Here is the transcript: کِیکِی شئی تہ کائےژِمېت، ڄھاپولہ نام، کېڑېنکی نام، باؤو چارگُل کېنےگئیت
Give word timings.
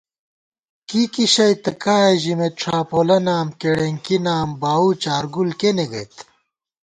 کِیکِی 0.87 1.25
شئی 1.33 1.53
تہ 1.63 1.71
کائےژِمېت، 1.83 2.53
ڄھاپولہ 2.61 3.17
نام، 3.27 3.47
کېڑېنکی 3.59 4.17
نام، 4.25 4.47
باؤو 4.61 4.89
چارگُل 5.03 5.49
کېنےگئیت 5.59 6.13